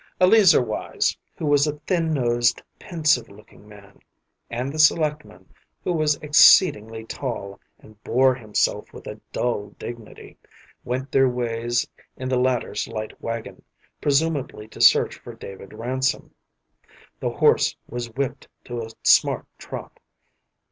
[0.19, 3.99] Eleazer Wise, who was a thin nosed, pensive looking man,
[4.49, 10.39] and the selectman, who was exceedingly tall and bore himself with a dull dignity,
[10.83, 11.87] went their ways
[12.17, 13.61] in the latter's light wagon,
[14.01, 16.33] presumably to search for David Ransom.
[17.19, 19.99] The horse was whipped to a smart trot.